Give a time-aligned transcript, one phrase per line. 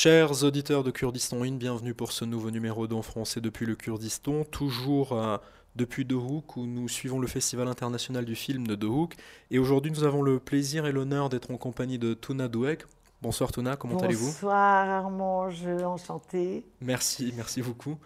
[0.00, 4.44] Chers auditeurs de Kurdistan In, bienvenue pour ce nouveau numéro d'En français depuis le Kurdistan,
[4.44, 5.38] toujours euh,
[5.74, 9.16] depuis Hook où nous suivons le Festival international du film de Hook.
[9.50, 12.84] Et aujourd'hui, nous avons le plaisir et l'honneur d'être en compagnie de Tuna Douek.
[13.22, 14.26] Bonsoir Tuna, comment allez-vous?
[14.26, 16.64] Bonsoir Armand, je enchanté.
[16.80, 17.98] Merci, merci beaucoup.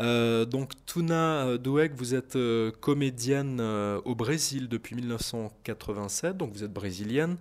[0.00, 2.38] Euh, donc Tuna euh, Douek, vous êtes
[2.80, 7.36] comédienne au Brésil depuis 1987, donc vous êtes brésilienne.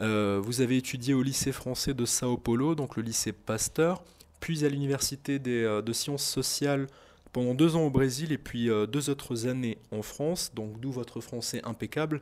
[0.00, 4.02] Euh, vous avez étudié au lycée français de Sao Paulo, donc le lycée Pasteur,
[4.40, 6.86] puis à l'université euh, de sciences sociales
[7.32, 10.90] pendant deux ans au Brésil et puis euh, deux autres années en France, donc d'où
[10.90, 12.20] votre français impeccable,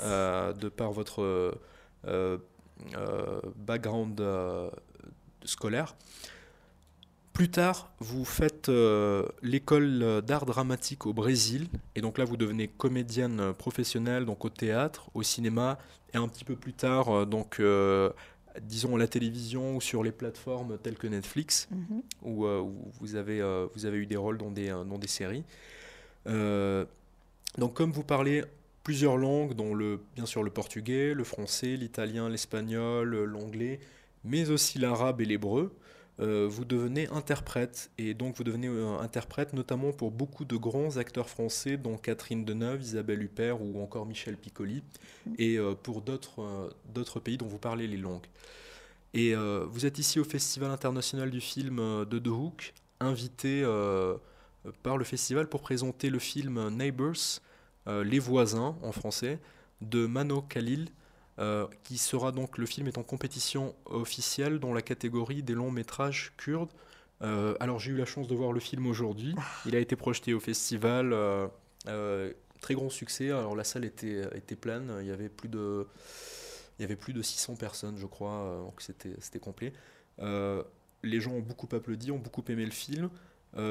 [0.00, 1.58] de par votre
[3.56, 4.22] background
[5.44, 5.96] scolaire.
[7.38, 8.68] Plus tard, vous faites
[9.42, 15.08] l'école d'art dramatique au Brésil, et donc là, vous devenez comédienne professionnelle, donc au théâtre,
[15.14, 15.78] au cinéma
[16.12, 18.10] et un petit peu plus tard, euh, donc, euh,
[18.60, 22.02] disons à la télévision ou sur les plateformes telles que Netflix, mhm.
[22.22, 23.40] où, euh, où, vous, avez,
[23.72, 25.44] vous avez eu des rôles dans des, dans des séries.
[26.26, 28.42] donc comme vous parlez
[28.82, 33.78] plusieurs langues, dont le, bien sûr le portugais, le français, l'italien, l'espagnol, l'anglais,
[34.24, 35.87] mais aussi l'arabe et l'hébreu, euh,
[36.18, 37.90] vous devenez interprète.
[37.98, 42.44] Et donc vous devenez euh, interprète notamment pour beaucoup de grands acteurs français, dont Catherine
[42.44, 44.82] Deneuve, Isabelle Huppert ou encore Michel Piccoli,
[45.38, 48.26] et euh, pour d'autres pays dont vous parlez les langues.
[49.14, 53.64] Et vous êtes ici au Festival international du film de The Hook, invité
[54.82, 57.40] par le festival pour présenter le film Neighbors,
[57.86, 59.40] Les voisins en français,
[59.80, 60.92] de Mano Khalil, euh,
[61.84, 66.32] qui sera donc le film est en compétition officielle dans la catégorie des longs métrages
[66.36, 66.72] kurdes.
[67.22, 69.34] Euh, alors j'ai eu la chance de voir le film aujourd'hui.
[69.66, 73.30] Il a été projeté au festival, euh, très grand succès.
[73.30, 74.92] Alors la salle était, était pleine.
[75.00, 75.86] Il y avait plus de
[76.78, 79.72] il y avait plus de 600 personnes, je crois, donc c'était complet.
[80.20, 83.10] les gens ont beaucoup applaudi, ont beaucoup aimé le film.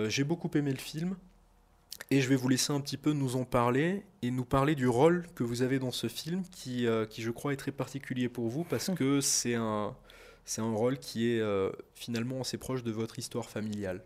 [0.08, 1.16] j'ai beaucoup aimé le film.
[2.10, 4.88] Et je vais vous laisser un petit peu nous en parler et nous parler du
[4.88, 8.30] rôle que vous avez dans ce film qui, euh, qui je crois, est très particulier
[8.30, 9.94] pour vous parce que c'est un,
[10.46, 14.06] c'est un rôle qui est euh, finalement assez proche de votre histoire familiale.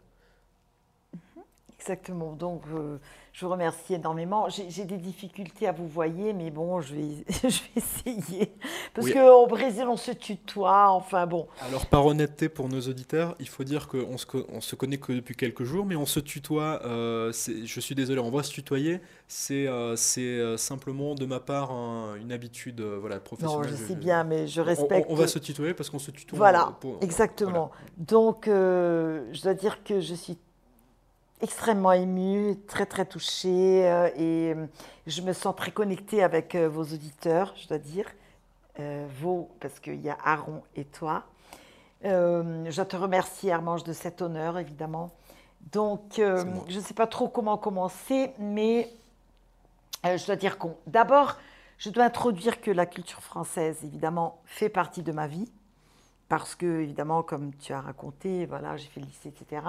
[1.81, 2.34] Exactement.
[2.34, 2.97] Donc, euh,
[3.34, 4.47] je vous remercie énormément.
[4.50, 8.52] J'ai des difficultés à vous voyer, mais bon, je vais, je vais essayer.
[8.94, 10.91] Parce qu'au Brésil, on se tutoie.
[10.91, 11.47] Enfin, bon.
[11.62, 15.12] Alors, par honnêteté pour nos auditeurs, il faut dire qu'on se, on se connaît que
[15.12, 16.81] depuis quelques jours, mais on se tutoie.
[16.86, 19.02] Euh, je suis désolé, on va se tutoyer.
[19.28, 21.72] C'est euh, c'est simplement de ma part
[22.18, 23.72] une habitude voilà, professionnelle.
[23.72, 25.08] Non, je sais bien, mais je respecte.
[25.09, 26.38] On, va se tutoyer parce qu'on se tutoie.
[26.38, 27.72] Voilà, exactement.
[27.97, 30.38] Donc, je dois dire que je suis
[31.41, 34.66] extrêmement émue, très très touchée euh, et euh,
[35.07, 38.06] je me sens très connectée avec euh, vos auditeurs, je dois dire,
[39.19, 41.25] vos, parce qu'il y a Aaron et toi.
[42.03, 45.12] je te remercie Armange de cet honneur, évidemment.
[45.72, 48.91] Donc, je ne sais pas trop comment commencer, mais
[50.03, 50.75] je dois dire qu'on...
[50.88, 51.38] D'abord,
[51.78, 55.52] je dois introduire que la culture française, évidemment, fait partie de ma vie,
[56.28, 59.62] parce que, évidemment, comme tu as raconté, voilà, j'ai fait le lycée, etc.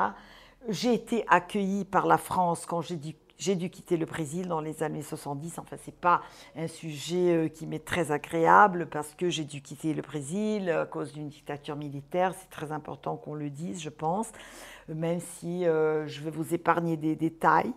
[0.68, 3.14] J'ai été accueillie par la France quand j'ai dû,
[3.56, 5.58] dû, quitter le Brésil dans les années 70.
[5.58, 6.22] Enfin, ce n'est pas
[6.54, 10.86] un sujet euh, qui m'est très agréable parce que j'ai dû quitter le Brésil à
[10.86, 12.32] cause d'une dictature militaire.
[12.38, 14.30] C'est très important qu'on le dise, je pense,
[14.88, 17.72] même si euh, je vais vous épargner des détails.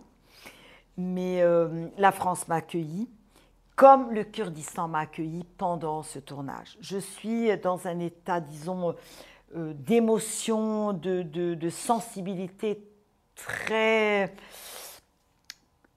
[0.96, 3.08] Mais euh, la France m'a accueillie
[3.74, 6.78] comme le Kurdistan m'a accueilli pendant ce tournage.
[6.80, 8.94] Je suis dans un état, disons,
[9.56, 12.86] euh, d'émotion, de, de, sensibilité
[13.34, 14.34] très,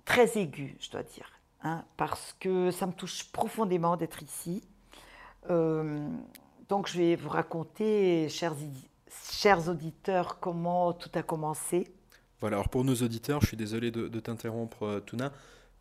[0.06, 1.32] très aiguë, je dois dire.
[1.62, 4.64] Hein, parce que ça me touche profondément d'être ici.
[5.50, 6.08] Euh,
[6.70, 8.56] donc je vais vous raconter, chers,
[9.30, 11.94] chers auditeurs, comment tout a commencé.
[12.40, 15.34] Voilà, alors pour nos auditeurs, je suis désolé de, de t'interrompre, euh, Tuna.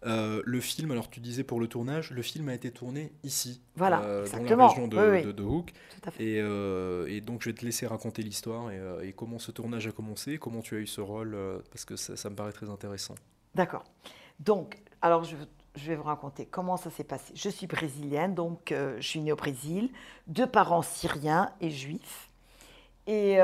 [0.06, 3.60] Euh, le film, alors tu disais pour le tournage, le film a été tourné ici,
[3.74, 5.72] voilà, euh, dans la région de, Hook.
[6.20, 10.38] Euh, et, donc je vais te laisser raconter l'histoire et, comment ce tournage a commencé,
[10.38, 11.36] comment tu as eu ce rôle,
[11.72, 13.16] parce que ça, me paraît très intéressant.
[13.56, 13.84] D'accord.
[14.38, 15.34] Donc, alors je,
[15.88, 17.32] vais vous raconter comment ça s'est passé.
[17.34, 19.90] Je suis brésilienne, donc je suis née au Brésil,
[20.28, 22.30] deux parents syriens et juifs.
[23.08, 23.38] Et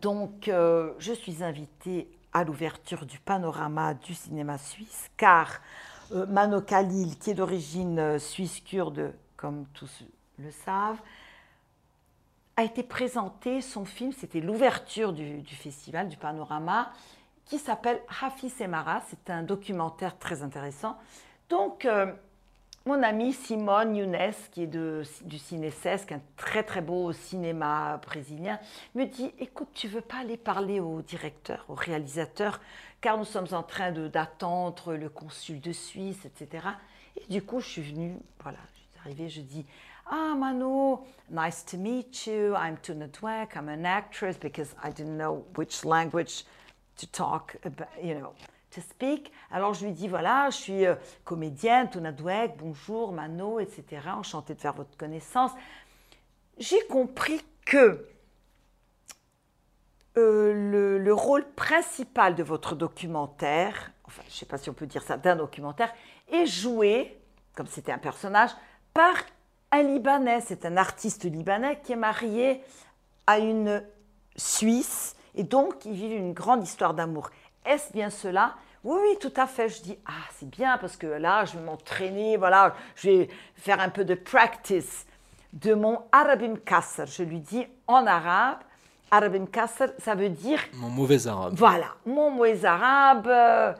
[0.00, 5.60] donc, je suis invitée à l'ouverture du panorama du cinéma suisse, car
[6.12, 10.04] euh, Mano Khalil, qui est d'origine euh, suisse kurde, comme tous
[10.38, 11.00] le savent,
[12.56, 16.90] a été présenté, son film, c'était l'ouverture du, festival, du panorama,
[17.44, 19.00] qui s'appelle Hafiz Emara.
[19.08, 20.96] C'est un documentaire très intéressant.
[21.48, 22.12] Donc, euh,
[22.88, 28.58] mon amie Simone Younes, qui est de, du Cinécesc, un très très beau cinéma brésilien,
[28.94, 32.62] me dit Écoute, tu veux pas aller parler au directeur, au réalisateur,
[33.02, 36.66] car nous sommes en train d'attendre le consul de Suisse, etc.
[37.20, 39.66] Et du coup, je suis venue, voilà, je suis arrivée, je dis
[40.10, 40.96] Ah, Manu,
[41.30, 42.54] nice to meet you.
[42.54, 43.54] I'm Tuna Dweck.
[43.54, 46.46] I'm an actress because I didn't know which language
[46.96, 48.32] to talk about, you know
[49.50, 50.94] Alors je lui dis voilà, je suis euh,
[51.24, 53.84] comédienne, Tona Dweck, bonjour, Mano, etc.
[54.16, 55.52] Enchantée de faire votre connaissance.
[56.58, 58.06] J'ai compris que
[60.16, 64.86] euh, le, rôle principal de votre documentaire, enfin je ne sais pas si on peut
[64.86, 65.92] dire ça, d'un documentaire,
[66.30, 67.20] est joué,
[67.54, 68.50] comme c'était un personnage,
[68.92, 69.14] par
[69.70, 70.40] un Libanais.
[70.40, 72.62] C'est un artiste libanais qui est marié
[73.26, 73.82] à une
[74.36, 77.30] Suisse et donc ils vivent une grande histoire d'amour.
[77.64, 79.68] Est-ce bien cela oui, oui, tout à fait.
[79.68, 83.80] Je dis, ah, c'est bien parce que là, je vais m'entraîner, voilà, je vais faire
[83.80, 85.06] un peu de practice
[85.52, 87.06] de mon Arabim Kasser.
[87.06, 88.58] Je lui dis en arabe,
[89.10, 90.60] Arabim Kasser, ça veut dire.
[90.74, 91.54] Mon mauvais arabe.
[91.56, 93.72] Voilà, mon mauvais arabe, euh,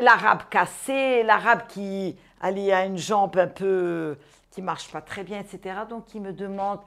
[0.00, 4.16] l'arabe cassé, l'arabe qui allait à une jambe un peu.
[4.50, 5.80] qui marche pas très bien, etc.
[5.88, 6.80] Donc, il me demande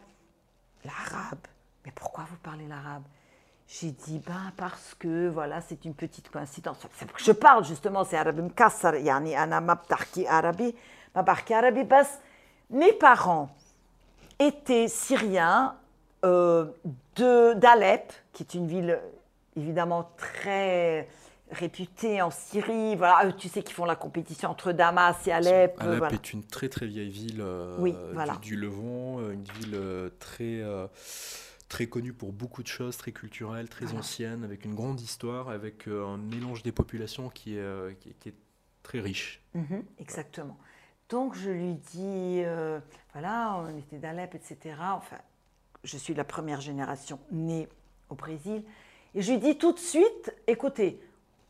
[0.86, 1.40] l'arabe.
[1.86, 3.04] Mais pourquoi vous parlez l'arabe?
[3.68, 6.78] J'ai dit, ben parce que, voilà, c'est une petite coïncidence.
[7.18, 10.74] Je parle justement, c'est arabe mkassar, yani arabi,
[11.14, 12.20] arabi, parce
[12.70, 13.50] mes parents
[14.40, 15.76] étaient syriens
[16.24, 16.66] euh,
[17.16, 19.00] d'Alep, qui est une ville
[19.58, 21.10] évidemment très
[21.52, 22.96] réputée en Syrie.
[22.96, 25.76] Voilà, tu sais qu'ils font la compétition entre Damas et Alep.
[25.80, 27.94] Alep est une très très vieille ville euh,
[28.42, 30.62] du, Levant, euh, une ville très
[31.68, 35.88] très connue pour beaucoup de choses, très culturelle, très ancienne, avec une grande histoire, avec
[35.88, 38.36] euh, un mélange des populations qui est, euh, qui, est
[38.84, 39.42] très riche.
[39.54, 40.58] Mhm, exactement.
[41.10, 42.80] Donc je lui dis, euh,
[43.14, 44.76] voilà, on était d'Alep, etc.
[44.80, 45.18] Enfin,
[45.84, 47.68] je suis la première génération née
[48.10, 48.64] au Brésil.
[49.16, 51.02] Et je lui dis tout de suite, écoutez,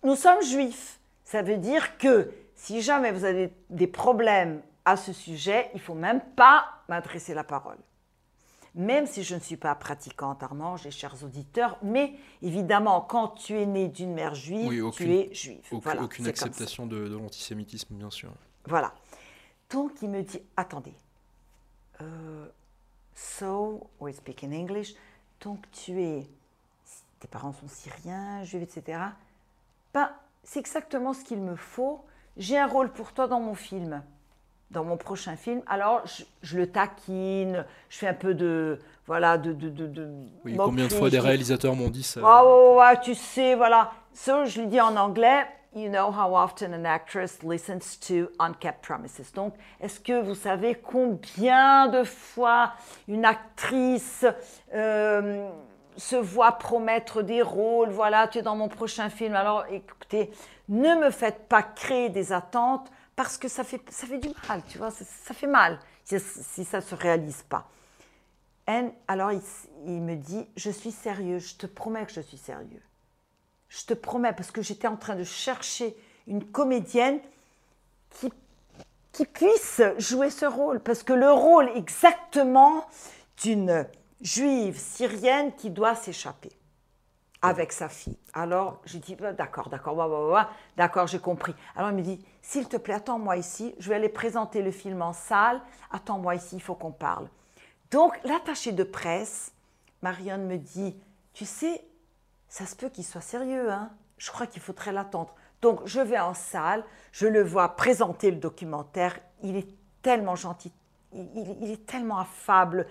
[0.04, 1.00] nous sommes juifs.
[1.24, 5.96] Ça veut dire que si jamais vous avez des problèmes à ce sujet, il faut
[5.96, 7.78] même pas m'adresser la parole
[8.78, 12.14] même si je ne suis pas pratiquante, Armand, j'ai chers auditeurs, mais
[12.44, 15.66] évidemment, quand tu es né d'une mère juive, tu es juive.
[15.72, 18.32] Aucune, aucune acceptation de, l'antisémitisme, bien sûr.
[18.66, 18.94] Voilà.
[19.72, 20.94] Donc, il me dit, attendez,
[22.02, 22.46] euh,
[23.16, 24.94] so, we speak in English,
[25.42, 26.30] donc tu es,
[27.20, 29.00] tes parents sont syriens, juifs, etc.
[29.92, 30.12] Ben,
[30.44, 32.06] c'est exactement ce qu'il me faut.
[32.38, 34.04] J'ai un rôle pour toi dans mon film
[34.72, 35.62] dans mon prochain film.
[35.68, 36.02] Alors,
[36.42, 38.80] je, le taquine, je fais un peu de.
[39.06, 39.54] Voilà, de.
[39.54, 40.10] de, de,
[40.44, 43.92] oui, combien de fois des réalisateurs m'ont dit ça Oh, ouais, tu sais, voilà.
[44.14, 45.46] Ça, je le dis en anglais.
[45.76, 49.32] You know how often an actress listens to unkept promises.
[49.34, 52.74] Donc, est-ce que vous savez combien de fois
[53.08, 54.26] une actrice
[54.74, 55.48] euh,
[55.96, 57.90] se voit promettre des rôles?
[57.90, 59.36] Voilà, tu es dans mon prochain film.
[59.36, 60.32] Alors, écoutez,
[60.68, 64.62] ne me faites pas créer des attentes parce que ça fait, ça fait du mal,
[64.70, 67.68] tu vois, ça, fait mal si, ça ne se réalise pas.
[69.08, 72.82] alors il, me dit, je suis sérieux, je te promets que je suis sérieux.
[73.70, 75.98] Je te promets, parce que j'étais en train de chercher
[76.28, 77.20] une comédienne
[78.12, 78.32] qui,
[79.12, 82.86] qui puisse jouer ce rôle, parce que le rôle exactement
[83.42, 83.88] d'une
[84.22, 86.52] juive syrienne qui doit s'échapper
[87.48, 88.18] avec sa fille.
[88.34, 89.96] Alors, je dis, bah, d'accord, d'accord,
[90.76, 91.56] d'accord, j'ai compris.
[91.76, 95.02] Alors, il me dit, s'il te plaît, attends-moi ici, je vais aller présenter le film
[95.02, 95.62] en salle,
[95.92, 97.28] attends-moi ici, il faut qu'on parle.
[97.92, 99.54] Donc, l'attaché de presse,
[100.02, 100.96] Marianne me dit,
[101.34, 101.84] tu sais,
[102.50, 105.34] ça se peut qu'il soit sérieux, hein je crois qu'il faudrait l'attendre.
[105.62, 109.68] Donc, je vais en salle, je le vois présenter le documentaire, il est
[110.02, 110.72] tellement gentil,
[111.14, 112.88] il, est tellement affable,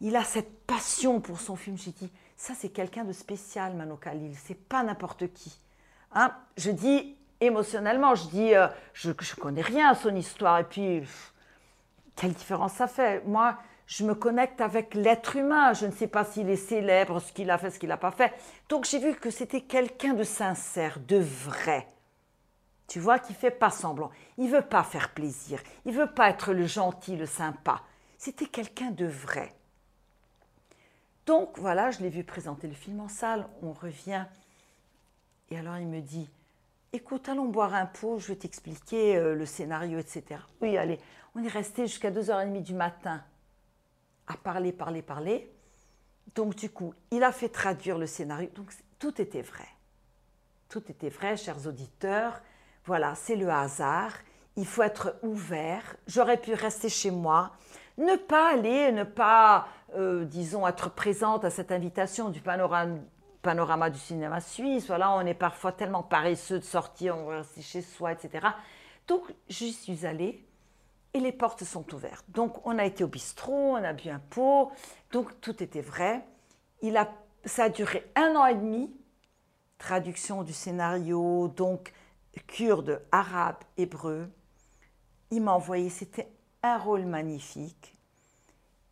[0.00, 1.76] il a cette passion pour son film.
[1.76, 4.32] J'ai dit, ça, c'est quelqu'un de spécial, Mano Khalil.
[4.36, 5.60] C'est pas n'importe qui.
[6.12, 10.60] Hein je dis émotionnellement, je dis, euh, je ne connais rien à son histoire.
[10.60, 11.02] Et puis,
[12.14, 13.26] quelle différence ça fait?
[13.26, 15.72] Moi, je me connecte avec l'être humain.
[15.72, 18.12] Je ne sais pas s'il est célèbre, ce qu'il a fait, ce qu'il n'a pas
[18.12, 18.32] fait.
[18.68, 21.88] Donc, j'ai vu que c'était quelqu'un de sincère, de vrai.
[22.86, 24.12] Tu vois, qui fait pas semblant.
[24.36, 25.60] Il veut pas faire plaisir.
[25.84, 27.82] Il veut pas être le gentil, le sympa.
[28.16, 29.57] C'était quelqu'un de vrai.
[31.28, 34.24] Donc voilà, je l'ai vu présenter le film en salle, on revient.
[35.50, 36.26] Et alors il me dit,
[36.94, 40.40] écoute, allons boire un pot, je vais t'expliquer euh, le scénario, etc.
[40.62, 40.98] Oui, allez,
[41.34, 43.22] on est resté jusqu'à 2h30 du matin
[44.26, 45.52] à parler, parler, parler.
[46.34, 48.48] Donc du coup, il a fait traduire le scénario.
[48.54, 49.68] Donc tout était vrai.
[50.70, 52.40] Tout était vrai, chers auditeurs.
[52.86, 54.14] Voilà, c'est le hasard.
[54.56, 55.94] il faut être ouvert.
[56.06, 57.52] J'aurais pu rester chez moi,
[57.98, 63.98] ne pas aller, ne pas, euh, disons, être présente à cette invitation du panorama, du
[63.98, 64.86] cinéma suisse.
[64.86, 68.46] Voilà, on est parfois tellement paresseux de sortir, on va rester chez soi, etc.
[69.08, 70.44] Donc, j'y suis allée
[71.12, 72.24] et les portes sont ouvertes.
[72.28, 74.70] Donc, on a été au bistrot, on a bu un pot,
[75.10, 76.24] donc tout était vrai.
[76.82, 77.08] Il a,
[77.44, 78.94] ça a duré un an et demi,
[79.78, 81.92] traduction du scénario, donc
[82.46, 84.28] kurde, arabe, hébreu.
[85.30, 86.28] Il m'a envoyé, c'était
[86.62, 87.94] un rôle magnifique.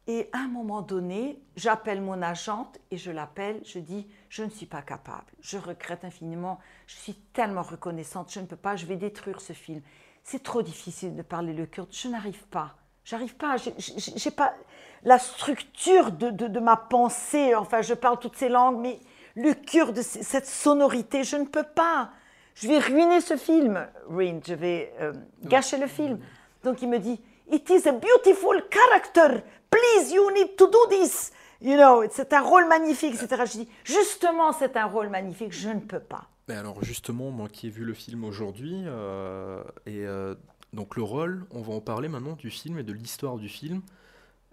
[0.09, 4.51] Et à un moment donné, j'appelle mon agente et je l'appelle, je dis, je ne
[4.51, 8.87] suis pas capable, je regrette infiniment, je suis tellement reconnaissante, je ne peux pas, je
[8.87, 9.83] vais détruire ce film.
[10.23, 14.55] C'est trop difficile de parler le kurde, je n'arrive pas, j'arrive pas, j'ai pas
[15.03, 19.01] la structure de, de, ma pensée, enfin je parle toutes ces langues, mais
[19.35, 22.11] le kurde, cette sonorité, je ne peux pas.
[22.55, 25.13] Je vais ruiner ce film, Rin, je vais euh,
[25.45, 26.21] gâcher le film.
[26.65, 29.43] Donc il me dit, It is a beautiful character.
[29.71, 31.31] Please, you need to do this.
[31.61, 33.43] You know, c'est un rôle magnifique, etc.
[33.47, 36.29] Je dis, justement, c'est un rôle magnifique, je ne peux pas.
[36.49, 40.35] Mais alors, justement, moi qui ai vu le film aujourd'hui, euh, et euh,
[40.73, 43.83] donc le rôle, on va en parler maintenant du film et de l'histoire du film.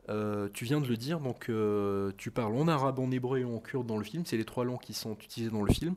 [0.09, 1.49] Euh, tu viens de le dire, donc
[2.17, 4.23] tu parles en arabe, en hébreu et en kurde dans le film.
[4.25, 5.95] C'est les trois langues qui sont utilisées dans le film,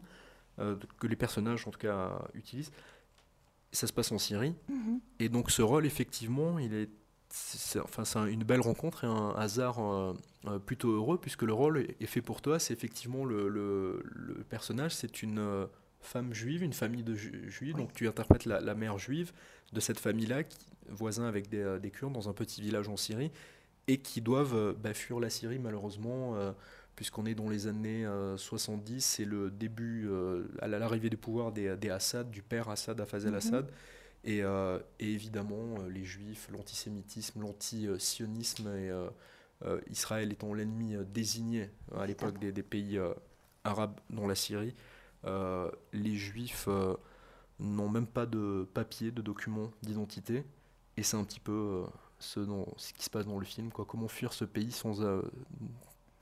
[0.56, 2.72] que les personnages en tout cas utilisent
[3.72, 4.54] ça se passe en Syrie.
[4.68, 5.00] Mhm.
[5.18, 6.90] Et donc ce rôle, effectivement, il est,
[7.28, 10.14] c'est, enfin, c'est une belle rencontre et un hasard euh,
[10.46, 12.58] euh, plutôt heureux, puisque le rôle est fait pour toi.
[12.58, 15.66] C'est effectivement le, le, personnage, c'est une euh,
[16.00, 17.74] femme juive, une famille de juifs.
[17.74, 19.32] Donc tu interprètes la, mère juive
[19.72, 20.42] de cette famille-là,
[20.88, 23.32] voisin avec des, des, Kurdes, dans un petit village en Syrie,
[23.88, 26.36] et qui doivent bah, fuir la Syrie, malheureusement
[26.96, 31.76] puisqu'on est dans les années 70, c'est le début, euh, à l'arrivée du pouvoir des,
[31.76, 33.66] des, Assad, du père Assad, Afaz el-Assad.
[33.66, 33.72] Mhm.
[34.24, 38.90] Et, euh, et, évidemment, euh, les juifs, l'antisémitisme, l'anti-sionisme, et
[39.90, 42.98] Israël étant l'ennemi désigné à l'époque des, des, pays
[43.64, 44.74] arabes dans la Syrie,
[45.24, 46.68] les juifs
[47.58, 50.44] n'ont même pas de papier, de documents d'identité.
[50.96, 51.84] Et c'est un petit peu
[52.18, 52.40] ce,
[52.76, 53.84] ce, qui se passe dans le film, quoi.
[53.86, 55.00] comment fuir ce pays sans,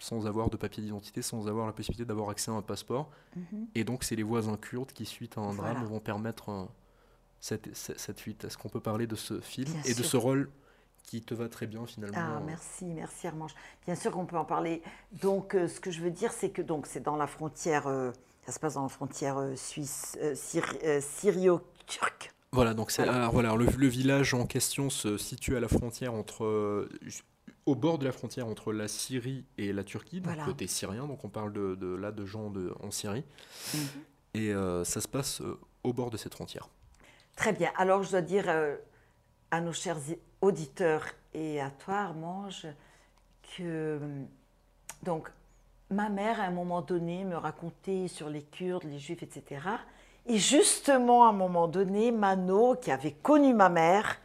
[0.04, 3.10] sans avoir de papier d'identité, sans avoir la possibilité d'avoir accès à un passeport.
[3.36, 3.68] Mhm.
[3.74, 6.64] Et donc, c'est les voisins kurdes qui, suite à un drame, vont permettre euh,
[7.40, 8.44] cette, cette, fuite.
[8.44, 10.50] Est-ce qu'on peut parler de ce film et de ce rôle
[11.04, 13.54] qui te va très bien finalement Ah, merci, merci Armange.
[13.86, 14.82] Bien sûr qu'on peut en parler.
[15.22, 18.12] Donc, euh, ce que je veux dire, c'est que donc c'est dans la frontière, euh,
[18.44, 22.30] ça se passe dans la frontière suisse, syrio-turque.
[22.52, 23.28] Voilà, donc c'est voilà.
[23.30, 26.88] voilà le, le, village en question se situe à la frontière entre
[27.66, 31.24] au bord de la frontière entre la Syrie et la Turquie, donc côté syrien, donc
[31.24, 33.24] on parle de, là de gens de, en Syrie.
[33.74, 33.80] Mhm.
[34.34, 36.68] Et euh, ça se passe euh, au bord de cette frontière.
[37.36, 37.70] Très bien.
[37.76, 38.76] Alors je dois dire euh,
[39.50, 39.98] à nos chers
[40.40, 42.66] auditeurs et à toi, Armange,
[43.56, 44.00] que
[45.02, 45.30] donc
[45.90, 49.60] ma mère, à un moment donné, me racontait sur les Kurdes, les Juifs, etc.
[50.26, 54.18] Et justement, à un moment donné, Mano, qui avait connu ma mère,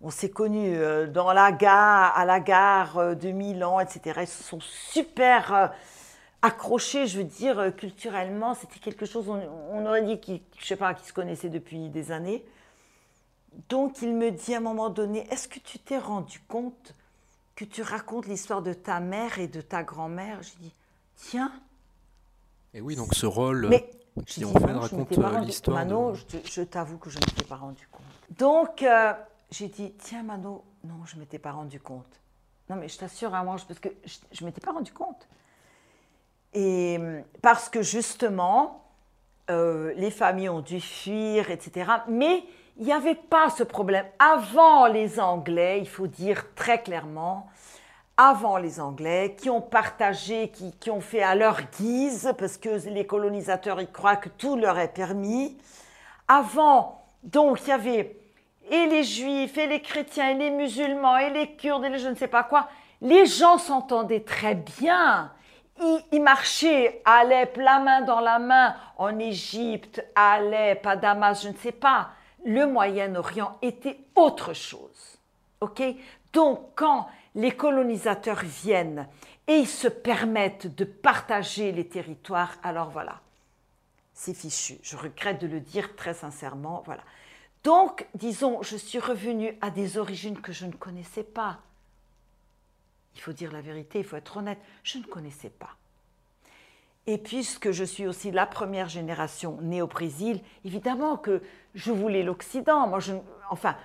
[0.00, 4.20] on s'est connus euh, dans la gare, à la gare euh, de Milan, etc.
[4.22, 5.66] Ils se sont super euh,
[6.42, 8.54] accrochés, je veux dire, culturellement.
[8.54, 12.44] C'était quelque chose, on, aurait dit qu'ils, se connaissaient depuis des années.
[13.68, 16.94] Donc il me dit à un moment donné, est-ce que tu t'es rendu compte
[17.56, 20.38] que tu racontes l'histoire de ta mère et de ta grand-mère?
[20.42, 20.72] J'ai dit,
[21.16, 21.50] tiens.
[22.72, 23.90] Et oui, donc ce rôle Mais,
[24.26, 25.10] qui en fait raconte
[25.44, 25.78] l'histoire.
[25.78, 28.04] Mano, je, je t'avoue que je ne m'étais pas rendu compte.
[28.38, 28.84] Donc
[29.50, 32.20] j'ai dit, tiens Mano, non, je ne m'étais pas rendu compte.
[32.68, 35.26] Non, mais je t'assure, hein, parce que je ne m'étais pas rendu compte.
[36.52, 36.98] Et
[37.42, 38.84] parce que justement,
[39.50, 41.90] euh, les familles ont dû fuir, etc.
[42.08, 42.44] Mais
[42.76, 44.06] il n'y avait pas ce problème.
[44.18, 47.48] Avant les Anglais, il faut dire très clairement,
[48.16, 52.88] avant les Anglais, qui ont partagé, qui, qui ont fait à leur guise, parce que
[52.88, 55.56] les colonisateurs, ils croient que tout leur est permis.
[56.26, 58.17] Avant, donc, il y avait
[58.70, 62.14] et les juifs, et les chrétiens, et les musulmans, et les kurdes, et je ne
[62.14, 62.68] sais pas quoi,
[63.00, 65.32] les gens s'entendaient très bien.
[66.12, 71.42] Ils, marchaient à Alep, la main dans la main, en Égypte, à Alep, à Damas,
[71.42, 72.10] je ne sais pas.
[72.44, 75.18] Le Moyen-Orient était autre chose.
[75.60, 75.82] OK?
[76.32, 79.06] Donc, quand les colonisateurs viennent
[79.46, 83.20] et ils se permettent de partager les territoires, alors voilà,
[84.12, 84.78] c'est fichu.
[84.82, 86.82] Je regrette de le dire très sincèrement.
[86.84, 87.02] Voilà.
[87.68, 91.58] Donc, disons, je suis revenue à des origines que je ne connaissais pas.
[93.14, 95.76] Il faut dire la vérité, il faut être honnête, je ne connaissais pas.
[97.06, 101.42] Et puisque je suis aussi la première génération née au Brésil, évidemment que
[101.74, 102.88] je voulais l'Occident.
[102.88, 103.00] Moi,
[103.50, 103.76] enfin,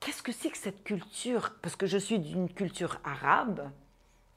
[0.00, 1.52] qu'est-ce que c'est que cette culture?
[1.62, 3.70] Parce que je suis d'une culture arabe,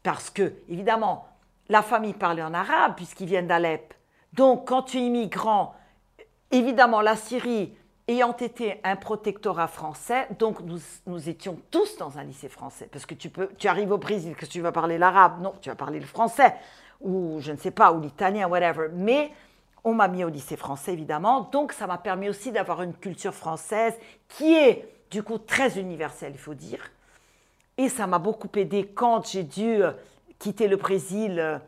[0.03, 1.27] parce que, évidemment,
[1.69, 3.95] la famille parlait en arabe puisqu'ils viennent d'Alep.
[4.33, 5.75] Donc, quand tu es immigrant,
[6.51, 7.73] évidemment, la Syrie
[8.09, 12.89] ayant été un protectorat français, donc nous, nous, étions tous dans un lycée français.
[12.91, 15.69] Parce que tu, peux, tu arrives au Brésil, que tu vas parler l'arabe Non, tu
[15.69, 16.55] vas parler le français,
[17.01, 18.87] ou je ne sais pas, ou l'italien, whatever.
[18.93, 19.31] Mais
[19.83, 21.49] on m'a mis au lycée français, évidemment.
[21.51, 23.93] Donc, ça m'a permis aussi d'avoir une culture française
[24.27, 26.91] qui est, du coup, très universelle, il faut dire.
[27.77, 29.91] Et ça m'a beaucoup aidé quand j'ai dû euh,
[30.39, 31.59] quitter le Brésil euh,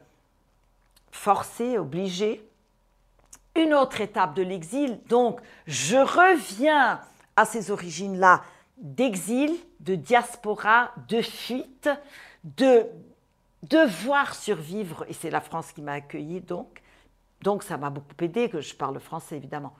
[1.11, 2.43] forcé, obligé
[3.55, 4.99] une autre étape de l'exil.
[5.07, 7.01] Donc, je reviens
[7.35, 8.43] à ces origines-là
[8.77, 11.89] d'exil, de diaspora, de fuite,
[12.43, 12.85] de
[13.63, 15.05] devoir survivre.
[15.07, 16.81] Et c'est la France qui m'a accueilli, donc.
[17.41, 19.73] Donc, ça m'a beaucoup aidé que je parle français, évidemment.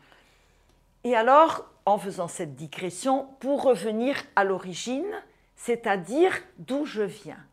[1.03, 5.11] Et alors, en faisant cette digression, pour revenir à l'origine,
[5.55, 7.43] c'est-à-dire d'où je viens.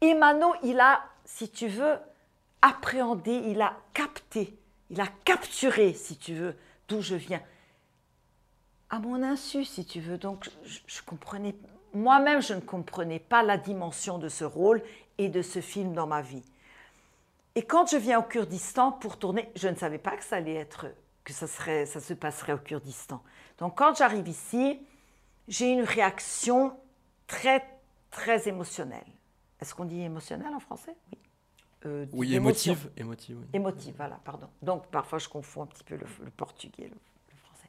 [0.00, 1.96] Emmanuel, il a, si tu veux,
[2.62, 4.58] appréhendé, il a capté
[4.90, 6.56] il a capturé, si tu veux,
[6.88, 7.42] d'où je viens.
[8.90, 10.18] À mon insu, si tu veux.
[10.18, 11.54] Donc, je, comprenais,
[11.92, 14.82] moi-même, je ne comprenais pas la dimension de ce rôle
[15.18, 16.44] et de ce film dans ma vie.
[17.54, 20.54] Et quand je viens au Kurdistan pour tourner, je ne savais pas que ça allait
[20.54, 20.86] être,
[21.22, 23.22] que ça, serait, ça se passerait au Kurdistan.
[23.58, 24.80] Donc, quand j'arrive ici,
[25.48, 26.76] j'ai une réaction
[27.26, 27.64] très,
[28.10, 29.06] très émotionnelle.
[29.60, 30.94] Est-ce qu'on dit émotionnelle en français?
[31.12, 31.18] Oui.
[31.86, 32.90] Euh, oui, émotive.
[32.96, 33.46] Émotive, oui.
[33.52, 34.48] émotive, voilà, pardon.
[34.62, 37.68] Donc parfois je confonds un petit peu le, portugais, le, le, français.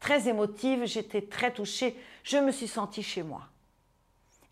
[0.00, 3.42] Très émotive, j'étais très touchée, je me suis sentie chez moi.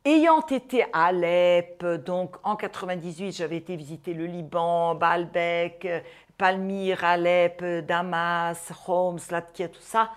[0.04, 5.86] Ayant été à Alep, donc en 98, j'avais été visiter le Liban, Baalbek,
[6.36, 10.10] Palmyre, Alep, Damas, Homs, Latkia, tout ça.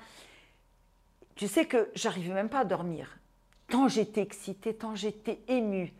[1.36, 3.20] Tu sais que j'arrivais même pas à dormir.
[3.68, 5.94] Tant j'étais excitée, tant j'étais émue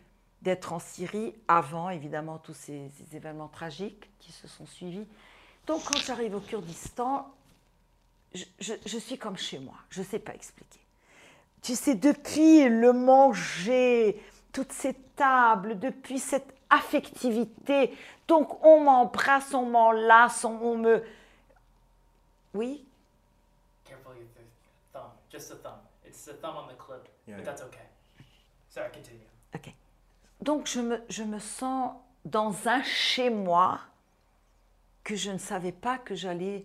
[0.46, 5.04] d'être en Syrie avant, évidemment, tous ces, événements tragiques qui se sont suivis.
[5.66, 7.34] Donc, quand j'arrive au Kurdistan,
[8.32, 9.74] je, suis comme chez moi.
[9.90, 10.78] Je ne sais pas expliquer.
[11.62, 17.92] Tu sais, depuis le manger, toutes ces tables, depuis cette affectivité,
[18.28, 21.02] donc on m'embrasse, on m'enlace, on, on me...
[22.54, 22.86] Oui?
[23.84, 25.80] Careful with the thumb, just the thumb.
[26.06, 27.88] It's the thumb on the clip, but that's okay.
[28.68, 29.26] Sorry, continue.
[29.56, 29.74] Okay.
[30.46, 31.92] Donc je me, je me sens
[32.24, 33.80] dans un chez-moi
[35.02, 36.64] que je ne savais pas que j'allais,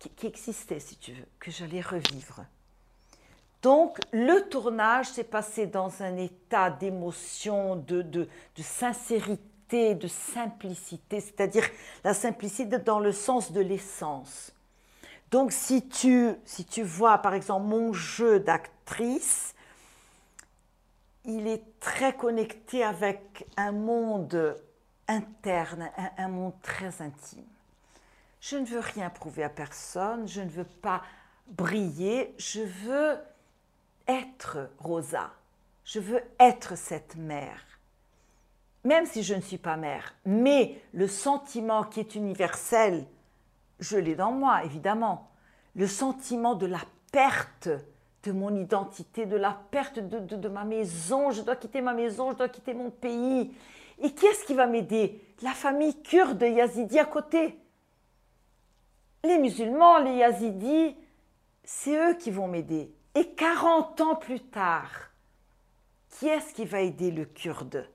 [0.00, 2.44] qui, existait si tu veux, que j'allais revivre.
[3.62, 11.20] Donc le tournage s'est passé dans un état d'émotion, de, de, de sincérité, de simplicité,
[11.20, 11.68] c'est-à-dire
[12.02, 14.52] la simplicité dans le sens de l'essence.
[15.30, 19.53] Donc si tu, si tu vois par exemple mon jeu d'actrice,
[21.24, 24.56] il est très connecté avec un monde
[25.08, 27.44] interne, un, monde très intime.
[28.40, 31.02] Je ne veux rien prouver à personne, je ne veux pas
[31.46, 33.18] briller, je veux
[34.06, 35.30] être Rosa,
[35.84, 37.62] je veux être cette mère.
[38.84, 43.06] Même si je ne suis pas mère, mais le sentiment qui est universel,
[43.80, 45.30] je l'ai dans moi, évidemment.
[45.74, 46.80] Le sentiment de la
[47.12, 47.70] perte
[48.24, 51.30] de mon identité, de la perte de, ma maison.
[51.30, 53.52] Je dois quitter ma maison, je dois quitter mon pays.
[54.02, 55.20] Et qui est-ce qui va m'aider?
[55.42, 57.58] La famille kurde yazidi à côté.
[59.22, 60.96] Les musulmans, les yazidis,
[61.62, 62.92] c'est eux qui vont m'aider.
[63.14, 64.90] Et 40 ans plus tard,
[66.10, 67.88] qui est-ce qui va aider le kurde?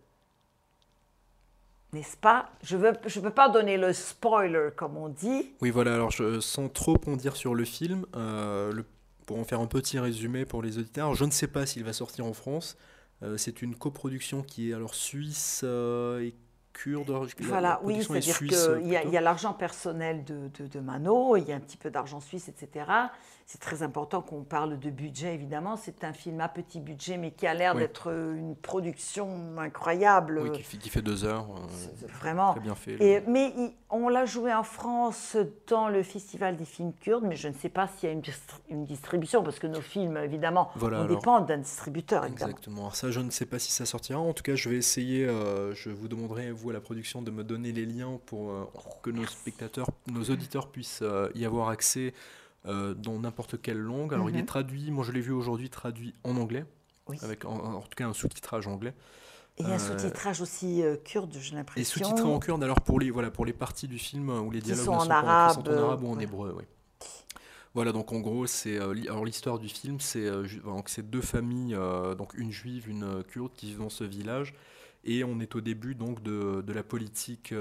[1.91, 2.51] N'est-ce pas?
[2.61, 5.53] Je ne veux, je veux pas donner le spoiler, comme on dit.
[5.61, 8.85] Oui, voilà, alors je, sans trop en dire sur le film, euh, le
[9.29, 11.93] pour en faire un petit résumé pour les auditeurs, je ne sais pas s'il va
[11.93, 12.75] sortir en France.
[13.21, 16.33] Euh, c'est une coproduction qui est alors suisse euh, et
[16.83, 17.11] kurde.
[17.41, 21.55] Voilà, oui, c'est-à-dire qu'il y a, l'argent personnel de, de, de, Mano, il y a
[21.55, 22.85] un petit peu d'argent suisse, etc
[23.49, 25.75] c'est très important qu'on parle de budget, évidemment.
[25.75, 30.39] C'est un film à petit budget, mais qui a l'air d'être une production incroyable.
[30.43, 31.47] Oui, qui, fait deux heures.
[31.49, 32.51] Euh, vraiment.
[32.51, 33.03] Très bien fait.
[33.03, 33.51] Et, mais
[33.89, 35.35] on l'a joué en France
[35.67, 38.15] dans le Festival des films kurdes, mais je ne sais pas s'il y a
[38.69, 42.25] une, distribution, parce que nos films, évidemment, on dépend d'un distributeur.
[42.25, 42.81] Exactement.
[42.81, 44.19] Alors ça, je ne sais pas si ça sortira.
[44.19, 47.31] En tout cas, je vais essayer, euh, je vous demanderai, vous, à la production, de
[47.31, 48.65] me donner les liens pour euh,
[49.03, 51.03] que nos spectateurs, nos auditeurs puissent
[51.35, 52.13] y avoir accès
[52.65, 54.13] euh, dans n'importe quelle langue.
[54.13, 54.45] Alors il est mhm.
[54.45, 56.65] traduit, moi je l'ai vu aujourd'hui traduit en anglais,
[57.21, 58.93] avec en, tout cas un sous-titrage anglais.
[59.57, 61.81] Et un euh, sous-titrage aussi euh, kurde, j'ai l'impression.
[61.81, 64.59] Et sous-titré en kurde, alors pour les, voilà, pour les parties du film où les
[64.59, 66.53] dialogues sont, en, arabe, sont en arabe ou en hébreu.
[66.57, 66.65] Oui.
[67.73, 70.29] Voilà, donc en gros, c'est alors l'histoire du film, c'est
[70.85, 71.77] c'est deux familles,
[72.17, 74.53] donc une juive, une kurde, qui vivent dans ce village.
[75.03, 77.53] Et on est au début donc de, de la politique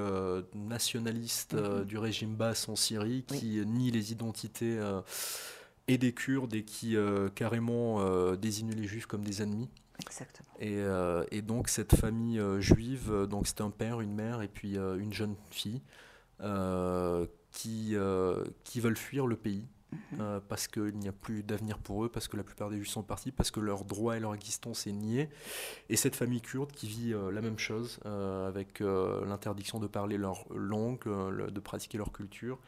[0.54, 1.84] nationaliste mhm.
[1.84, 4.78] du régime basse en Syrie qui nie les identités
[5.86, 6.96] et des Kurdes et qui
[7.36, 9.68] carrément désigne les Juifs comme des ennemis.
[10.00, 10.48] Exactement.
[10.58, 10.82] Et,
[11.30, 15.36] et donc cette famille juive, donc c'est un père, une mère et puis une jeune
[15.50, 15.80] fille
[17.52, 17.96] qui,
[18.64, 19.64] qui veulent fuir le pays.
[20.20, 22.90] Euh, parce qu'il n'y a plus d'avenir pour eux, parce que la plupart des Juifs
[22.90, 25.28] sont partis, parce que leur droit et leur existence est nié.
[25.88, 30.18] Et cette famille kurde qui vit euh, la même chose, euh, avec l'interdiction de parler
[30.18, 32.58] leur langue, de pratiquer leur culture,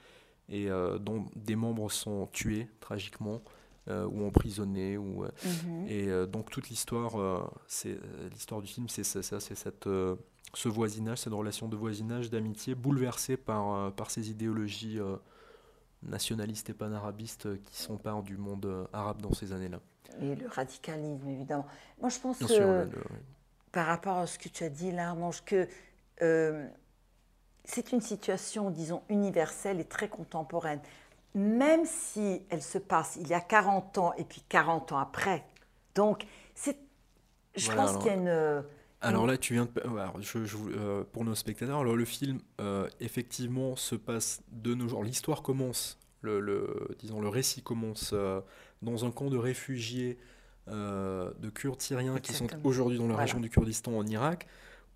[0.48, 0.68] et
[1.00, 3.42] dont des membres sont tués tragiquement.
[3.88, 5.86] ou emprisonnés ou mhm.
[5.88, 7.98] et donc toute l'histoire c'est
[8.32, 9.88] l'histoire du film c'est ça c'est cette
[10.54, 15.00] ce voisinage cette relation de voisinage d'amitié bouleversée par par ces idéologies
[16.02, 19.80] nationalistes et panarabistes qui s'emparent du monde euh, arabe dans ces années-là.
[20.20, 21.66] Et le radicalisme, évidemment.
[22.00, 22.88] Moi, je pense que,
[23.72, 25.68] par rapport à ce que tu as dit là, Armange, que
[26.22, 26.66] euh,
[27.64, 30.80] c'est une situation, disons, universelle et très contemporaine.
[31.34, 35.44] Même si elle se passe il y a 40 ans et puis 40 ans après.
[35.94, 36.76] Donc, c'est,
[37.54, 38.64] je pense qu'il y a une
[39.00, 39.70] alors là, tu viens de.
[39.76, 45.02] Euh, pour nos spectateurs, alors le film, euh, effectivement, se passe de nos jours.
[45.02, 48.40] L'histoire commence, le, disons, le récit commence euh,
[48.82, 50.18] dans un camp de réfugiés
[50.68, 54.46] de Kurdes syriens qui sont aujourd'hui dans la région du Kurdistan en Irak,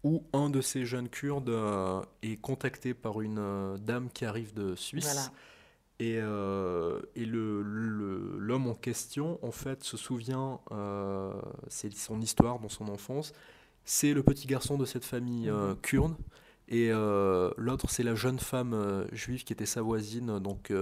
[0.04, 1.50] où un de ces jeunes Kurdes
[2.22, 5.32] est contacté par une dame qui arrive de Suisse.
[5.98, 10.60] Et, et l'homme en question, en fait, se souvient,
[11.66, 13.32] c'est son histoire dans son enfance,
[13.85, 15.77] c'est le petit garçon de cette famille euh, mhm.
[15.83, 16.14] kurde.
[16.66, 20.73] Et euh, l'autre, c'est la jeune femme euh, juive qui était sa voisine, donc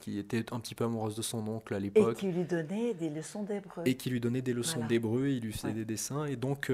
[0.00, 2.16] qui était un petit peu amoureuse de son oncle à l'époque.
[2.16, 3.82] Et qui lui donnait des leçons d'hébreu.
[3.84, 6.24] Et qui lui donnait des leçons d'hébreu, il lui faisait des dessins.
[6.24, 6.72] Et donc,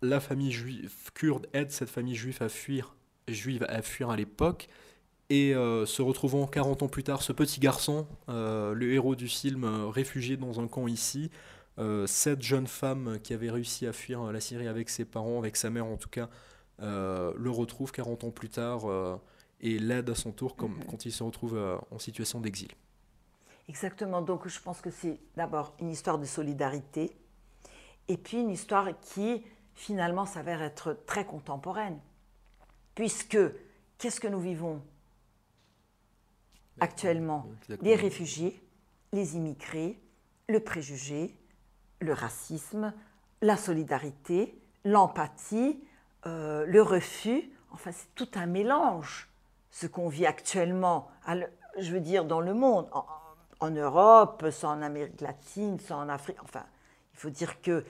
[0.00, 2.96] la famille juive kurde aide cette famille juive à fuir,
[3.28, 4.68] juive à fuir à l'époque.
[5.28, 10.38] Et se retrouvant 40 ans plus tard, ce petit garçon, le héros du film, réfugié
[10.38, 11.30] dans un camp ici,
[12.06, 15.70] cette jeune femme qui avait réussi à fuir la Syrie avec ses parents, avec sa
[15.70, 16.28] mère en tout cas,
[16.80, 19.16] euh, le retrouve 40 ans plus tard euh,
[19.60, 20.84] et l'aide à son tour comme, mhm.
[20.90, 22.70] quand il se retrouve en situation d'exil.
[23.68, 27.16] Exactement, donc je pense que c'est d'abord une histoire de solidarité
[28.08, 31.98] et puis une histoire qui finalement s'avère être très contemporaine.
[32.94, 33.38] Puisque
[33.98, 34.82] qu'est-ce que nous vivons
[36.80, 37.46] actuellement?
[37.80, 38.60] Les réfugiés,
[39.12, 39.98] les immigrés,
[40.48, 41.34] le préjugé,
[42.02, 42.92] le racisme,
[43.40, 45.82] la solidarité, l'empathie,
[46.26, 47.50] euh, le refus.
[47.72, 49.28] Enfin, c'est tout un mélange,
[49.70, 51.08] ce qu'on vit actuellement,
[51.78, 52.88] je veux dire, dans le monde,
[53.60, 56.42] en, Europe, soit en Amérique latine, soit en Afrique.
[56.42, 56.64] Enfin,
[57.14, 57.84] il faut dire que.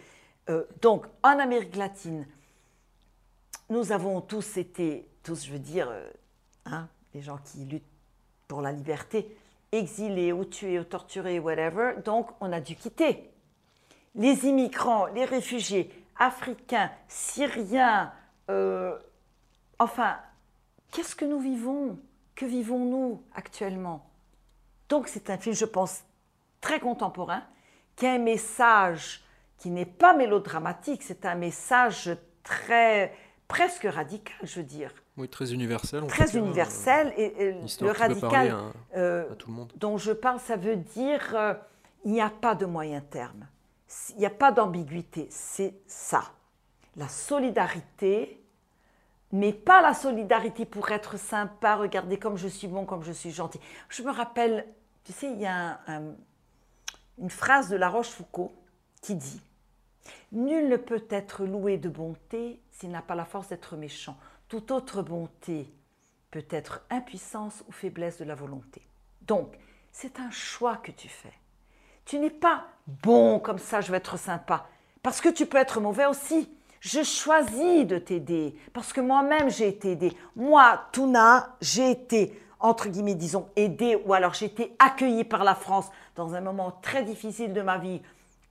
[0.48, 2.26] Euh, donc, en Amérique latine,
[3.70, 6.10] nous avons tous été, tous, je veux dire, euh,
[6.66, 7.84] hein, les gens qui luttent
[8.48, 9.36] pour la liberté,
[9.72, 11.94] exilés ou tués ou torturés, whatever.
[12.04, 13.31] Donc, on a dû quitter
[14.14, 18.12] les immigrants, les réfugiés africains, syriens,
[18.50, 18.96] euh,
[19.78, 20.16] enfin,
[20.90, 21.98] qu'est-ce que nous vivons?
[22.34, 24.08] Que vivons-nous actuellement?
[24.88, 26.02] Donc c'est un film, je pense,
[26.60, 27.42] très contemporain,
[27.96, 29.22] qui a un message
[29.58, 32.10] qui n'est pas mélodramatique, c'est un message
[32.42, 33.14] très
[33.48, 34.92] presque radical, je veux dire.
[35.16, 36.06] Oui, très universel.
[36.06, 37.12] très universel.
[37.16, 38.56] et, le radical
[38.96, 39.28] euh,
[39.76, 41.54] dont je parle, ça veut dire euh,
[42.04, 43.46] il n'y a pas de moyen terme
[44.10, 46.32] il n'y a pas d'ambiguïté, c'est ça.
[46.96, 48.42] La solidarité,
[49.32, 53.30] mais pas la solidarité pour être sympa, regarder comme je suis bon, comme je suis
[53.30, 53.60] gentil.
[53.88, 54.66] Je me rappelle,
[55.04, 55.80] tu sais, il y a
[57.18, 58.50] une phrase de La Rochefoucauld
[59.00, 59.40] qui dit
[60.32, 64.16] Nul ne peut être loué de bonté s'il n'a pas la force d'être méchant.
[64.48, 65.72] Toute autre bonté
[66.30, 68.82] peut être impuissance ou faiblesse de la volonté.
[69.22, 69.58] Donc,
[69.92, 71.32] c'est un choix que tu fais.
[72.04, 74.66] Tu n'es pas bon comme ça, je vais être sympa.
[75.02, 76.48] Parce que tu peux être mauvais aussi.
[76.80, 80.16] Je choisis de t'aider parce que moi-même j'ai été aidée.
[80.34, 85.54] Moi, Tuna, j'ai été, entre guillemets, disons, aidée ou alors j'ai été accueillie par la
[85.54, 85.86] France
[86.16, 88.02] dans un moment très difficile de ma vie.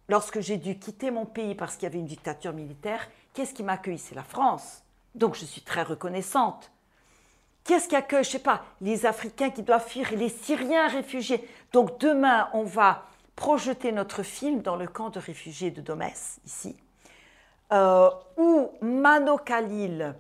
[0.08, 3.64] Lorsque j'ai dû quitter mon pays parce qu'il y avait une dictature militaire, qu'est-ce qui
[3.64, 4.82] m'a accueilli C'est la France.
[5.14, 6.72] Donc je suis très reconnaissante.
[7.66, 8.24] Qu'est-ce qui accueille?
[8.24, 11.48] Je sais pas, les Africains qui doivent fuir, les Syriens réfugiés.
[11.74, 16.78] Donc demain, on va projeter notre film dans le camp de réfugiés de Domès, ici,
[17.72, 20.16] euh, où Mano Khalil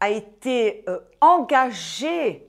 [0.00, 2.48] a été euh, engagé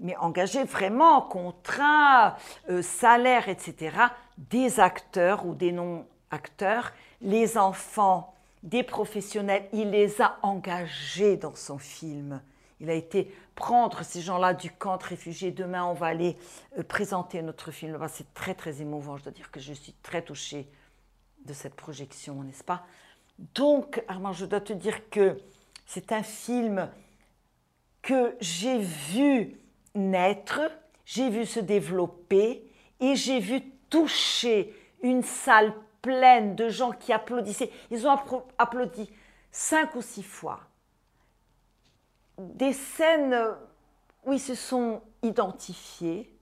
[0.00, 2.36] mais engager vraiment contrat,
[2.70, 3.96] euh, salaire, etc.,
[4.38, 11.78] des acteurs ou des non-acteurs, les enfants, des professionnels, il les a engagés dans son
[11.78, 12.40] film.
[12.80, 15.52] Il a été prendre ces gens-là du camp de réfugiés.
[15.52, 16.36] Demain, on va aller
[16.78, 17.98] euh, présenter notre film.
[18.08, 19.16] C'est très, très émouvant.
[19.18, 20.66] Je dois dire que je suis très touchée
[21.44, 22.84] de cette projection, n'est-ce pas?
[23.54, 25.38] Donc, Armand, je dois te dire que
[25.86, 26.90] c'est un film
[28.02, 29.58] que j'ai vu
[29.94, 30.60] naître,
[31.04, 32.64] j'ai vu se développer
[33.00, 37.70] et j'ai vu toucher une salle pleine de gens qui applaudissaient.
[37.90, 38.16] Ils ont
[38.58, 39.10] applaudi
[39.50, 40.60] cinq ou six fois
[42.54, 43.36] des scènes
[44.24, 46.36] où ils se sont identifiés.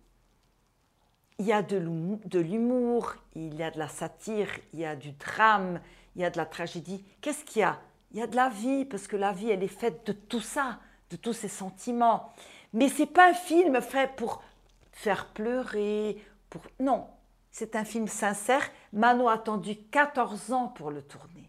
[1.38, 5.12] Il y a de l'humour, il y a de la satire, il y a du
[5.12, 5.80] drame,
[6.16, 7.04] il y a de la tragédie.
[7.20, 7.78] Qu'est-ce qu'il y a?
[8.10, 10.40] Il y a de la vie, parce que la vie, elle est faite de tout
[10.40, 10.80] ça,
[11.10, 12.32] de tous ces sentiments.
[12.72, 14.42] Mais ce n'est pas un film fait pour
[14.90, 16.62] faire pleurer, pour...
[16.80, 17.06] Non,
[17.52, 18.68] c'est un film sincère.
[18.92, 21.48] Mano a attendu 14 ans pour le tourner.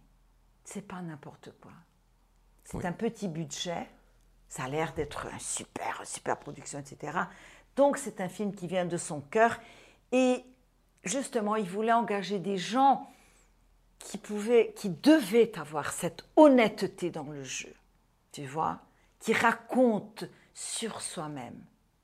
[0.63, 1.71] C'est pas n'importe quoi.
[2.63, 3.87] C'est un petit budget.
[4.49, 7.17] Ça a l'air d'être un super, super production, etc.
[7.75, 9.59] Donc c'est un film qui vient de son cœur.
[10.11, 10.43] Et
[11.03, 13.09] justement, il voulait engager des gens
[13.99, 17.73] qui pouvaient, qui devaient avoir cette honnêteté dans le jeu,
[18.31, 18.79] tu vois,
[19.19, 21.61] qui racontent sur soi-même,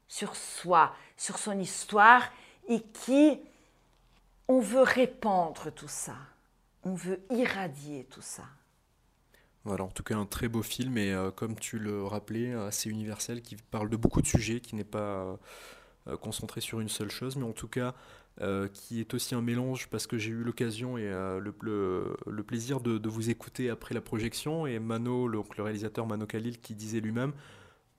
[0.07, 2.31] sur soi, sur son histoire,
[2.67, 3.39] et qui,
[4.47, 6.15] on veut répandre tout ça,
[6.83, 8.43] on veut irradier tout ça.
[9.65, 12.87] Voilà, en tout cas un très beau film et euh, comme tu le rappelais, assez
[12.87, 15.39] universel, qui parle de beaucoup de sujets, qui n'est pas
[16.07, 17.95] euh, concentré sur une seule chose, mais en tout cas
[18.41, 22.79] euh, qui est aussi un mélange parce que j'ai eu l'occasion et le, le, plaisir
[22.79, 24.67] de, vous écouter après la projection.
[24.67, 27.33] Et Mano, le, le réalisateur Mano Khalil qui disait lui-même,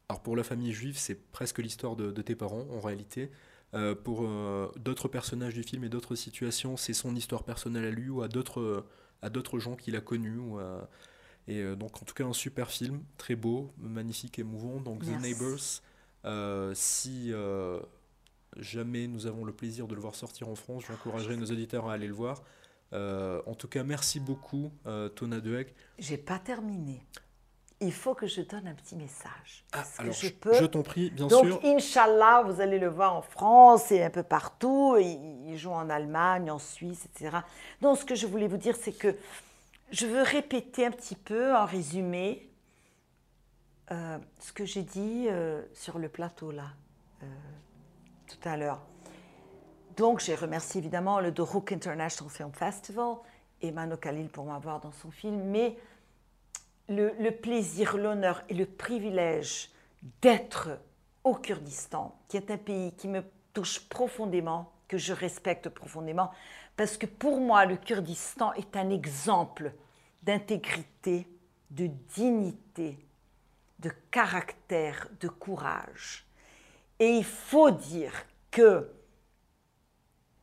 [0.08, 3.32] alors pour la famille juive c'est presque l'histoire de, tes parents en réalité,
[4.04, 4.28] pour
[4.76, 8.28] d'autres personnages du film et d'autres situations c'est son histoire personnelle à lui ou à
[8.28, 10.38] d'autres gens qu'il a connus
[11.48, 14.80] et euh, donc, en tout cas, un super film, très beau, magnifique, émouvant.
[14.80, 15.82] Donc, The Neighbors,
[16.24, 17.80] euh, si euh,
[18.56, 21.94] jamais nous avons le plaisir de le voir sortir en France, j'encouragerai nos auditeurs à
[21.94, 22.42] aller le voir.
[22.92, 24.72] en tout cas, merci beaucoup,
[25.14, 25.72] Tona Deheg.
[25.98, 27.02] J'ai pas terminé.
[27.78, 29.66] Il faut que je donne un petit message.
[29.74, 30.54] Ah, alors, je, peux.
[30.54, 31.42] Je t'en prie, bien sûr.
[31.44, 34.96] Donc, Inch'Allah, vous allez le voir en France et un peu partout.
[34.98, 37.36] Il joue en Allemagne, en Suisse, etc.
[37.82, 39.14] Donc, ce que je voulais vous dire, c'est que
[39.90, 42.50] je veux répéter un petit peu en résumé
[43.92, 46.70] euh, ce que j'ai dit euh, sur le plateau là,
[47.22, 47.26] euh,
[48.26, 48.80] tout à l'heure.
[49.96, 53.16] Donc j'ai remercié évidemment le Dohuk International Film Festival
[53.62, 55.76] et Mano Khalil pour m'avoir dans son film, mais
[56.88, 59.70] le plaisir, l'honneur et le privilège
[60.22, 60.68] d'être
[61.24, 63.22] au Kurdistan, qui est un pays qui me
[63.52, 66.30] touche profondément, que je respecte profondément,
[66.76, 69.72] parce que pour moi, le Kurdistan est un exemple
[70.22, 71.26] d'intégrité,
[71.70, 72.98] de dignité,
[73.78, 76.26] de caractère, de courage.
[76.98, 78.12] Et il faut dire
[78.50, 78.90] que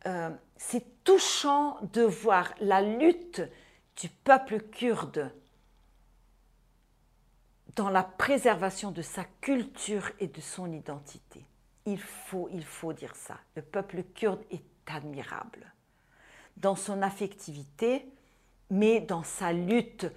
[0.06, 3.42] euh, c'est touchant de voir la lutte
[3.96, 5.32] du peuple kurde
[7.76, 11.46] dans la préservation de sa culture et de son identité.
[11.86, 13.40] Il faut, il faut dire ça.
[13.56, 15.73] Le peuple kurde est admirable
[16.58, 18.06] dans son affectivité,
[18.70, 20.08] mais dans sa lutte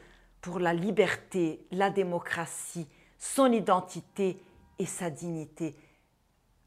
[0.40, 2.86] pour la liberté, la démocratie,
[3.18, 4.40] son identité
[4.78, 5.76] et sa dignité.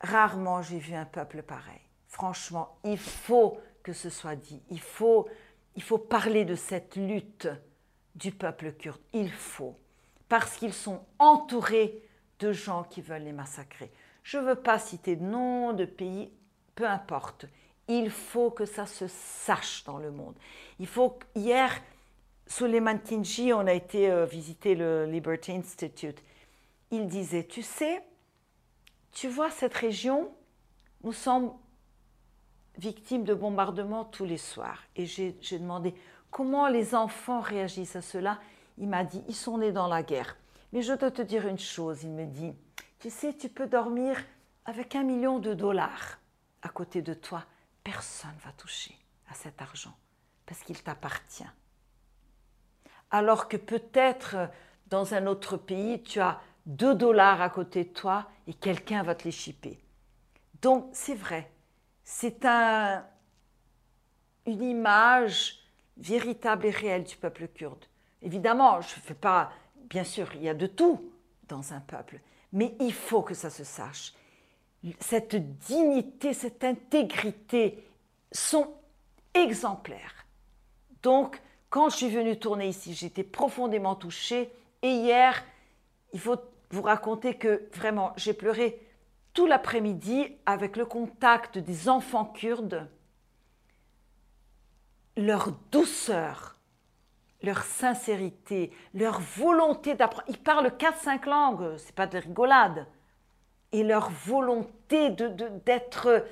[0.01, 1.79] Rarement j'ai vu un peuple pareil.
[2.08, 4.62] Franchement, il faut que ce soit dit.
[4.69, 5.27] Il faut,
[5.75, 7.47] il faut parler de cette lutte
[8.15, 8.99] du peuple kurde.
[9.13, 9.77] Il faut.
[10.27, 12.03] Parce qu'ils sont entourés
[12.39, 13.91] de gens qui veulent les massacrer.
[14.23, 16.32] Je ne veux pas citer de nom, de pays,
[16.75, 17.45] peu importe.
[17.89, 20.36] Il faut que ça se sache dans le monde.
[20.80, 21.73] Il faut hier,
[22.45, 26.23] Suleiman Kinji, on a été euh, visiter le Liberty Institute.
[26.91, 28.04] Il disait, tu sais,
[29.12, 30.32] tu vois cette région,
[31.04, 31.52] nous sommes
[32.78, 34.84] victimes de bombardements tous les soirs.
[34.95, 35.95] Et j'ai demandé
[36.30, 38.39] comment les enfants réagissent à cela?
[38.78, 40.38] Il m'a dit, ils sont nés dans la guerre.
[40.73, 42.54] Mais je dois te dire une chose, il me dit,
[42.99, 44.15] tu sais, tu peux dormir
[44.65, 46.19] avec un million de dollars
[46.62, 47.45] à côté de toi
[47.91, 48.95] personne ne va toucher
[49.32, 49.95] à cet argent
[50.45, 51.49] parce qu'il t'appartient.
[53.10, 54.36] Alors que peut-être
[54.88, 59.15] dans un autre pays, tu as deux dollars à côté de toi et quelqu'un va
[59.15, 59.80] te les chipper.
[60.62, 61.52] Donc c'est vrai,
[62.04, 63.04] c'est un,
[64.45, 65.58] une image
[65.97, 67.86] véritable et réelle du peuple kurde.
[68.21, 69.52] Évidemment, je ne fais pas,
[69.89, 71.12] bien sûr, il y a de tout
[71.47, 72.19] dans un peuple,
[72.54, 74.13] mais il faut que ça se sache.
[75.00, 77.84] Cette dignité, cette intégrité
[78.32, 78.74] sont
[79.34, 80.26] exemplaires.
[81.04, 84.52] Donc, quand je suis venue tourner ici, j'étais profondément touchée.
[84.82, 85.44] Et hier,
[86.13, 86.38] il faut
[86.72, 88.80] vous raconter que vraiment, j'ai pleuré
[89.34, 92.89] tout l'après-midi avec le contact des enfants kurdes,
[95.15, 96.58] leur douceur,
[97.42, 100.28] leur sincérité, leur volonté d'apprendre.
[100.30, 102.88] Ils parlent 4-5 langues, c'est pas de rigolade.
[103.71, 106.25] Et leur volonté d'être de,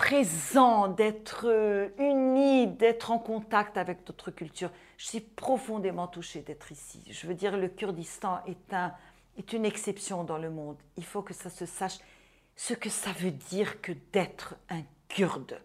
[0.00, 4.70] présent, d'être unis, d'être en contact avec d'autres cultures.
[4.96, 7.02] Je suis profondément touchée d'être ici.
[7.10, 8.94] Je veux dire, le Kurdistan est, un,
[9.36, 10.78] est une exception dans le monde.
[10.96, 11.98] Il faut que ça se sache
[12.56, 15.60] ce que ça veut dire que d'être un Kurde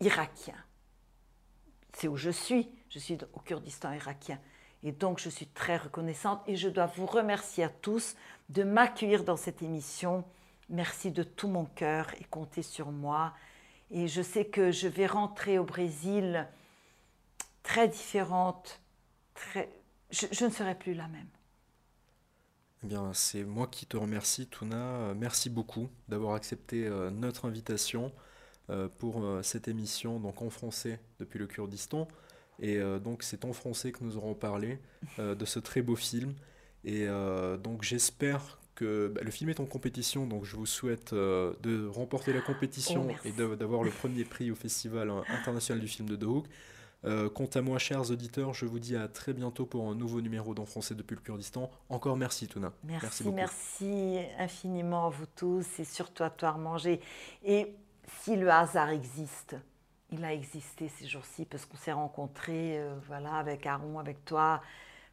[0.00, 0.54] irakien.
[1.92, 2.68] C'est où je suis.
[2.88, 4.38] Je suis au Kurdistan irakien.
[4.82, 8.16] Et donc, je suis très reconnaissante et je dois vous remercier à tous
[8.48, 10.24] de m'accueillir dans cette émission.
[10.68, 13.34] Merci de tout mon cœur et comptez sur moi.
[13.90, 16.46] Et je sais que je vais rentrer au Brésil
[17.62, 18.80] très différente.
[19.34, 19.68] Très...
[20.10, 21.28] Je, ne serai plus la même.
[22.82, 25.12] Eh bien, c'est moi qui te remercie, Tuna.
[25.14, 28.12] Merci beaucoup d'avoir accepté euh, notre invitation
[28.70, 32.08] euh, pour euh, cette émission donc en français depuis le Kurdistan.
[32.60, 34.78] Et donc, c'est en français que nous aurons parlé
[35.18, 36.34] de ce très beau film.
[36.84, 37.06] Et
[37.62, 42.34] donc, j'espère que bah, le film est en compétition, donc je vous souhaite de remporter
[42.34, 46.46] la compétition oh, et d'avoir le premier prix au Festival international du film de Dohuk.
[47.04, 50.20] Euh, quant à moi, chers auditeurs, je vous dis à très bientôt pour un nouveau
[50.20, 51.70] numéro d'En français depuis le Kurdistan.
[51.88, 52.72] Encore merci, Touna.
[52.84, 57.00] Merci, merci, infiniment à vous tous et surtout à toi, Armanger.
[57.42, 57.74] Et
[58.20, 59.56] si le hasard existe,
[60.12, 64.62] il a existé ces jours-ci parce qu'on s'est rencontrés, euh, voilà, avec Aaron, avec toi,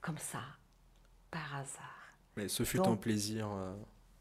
[0.01, 0.41] comme ça,
[1.31, 2.13] par hasard.
[2.35, 3.73] Mais ce fut un plaisir, euh,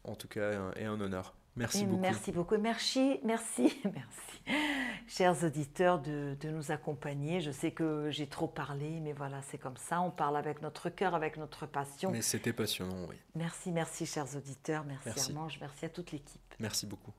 [0.03, 1.33] en tout cas, et un honneur.
[1.55, 2.01] Merci beaucoup.
[2.01, 2.57] Merci beaucoup.
[2.57, 4.43] Merci, merci, merci,
[5.07, 7.41] chers auditeurs, de, de, nous accompagner.
[7.41, 10.01] Je sais que j'ai trop parlé, mais voilà, c'est comme ça.
[10.01, 12.11] On parle avec notre cœur, avec notre passion.
[12.11, 13.15] Mais c'était passionnant, oui.
[13.35, 14.83] Merci, merci, chers auditeurs.
[14.85, 15.31] Merci, merci.
[15.31, 15.57] Armange.
[15.59, 16.53] Merci à toute l'équipe.
[16.59, 17.13] Merci beaucoup.